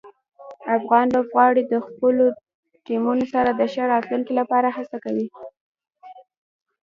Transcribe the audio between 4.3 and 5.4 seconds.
لپاره هڅه کوي.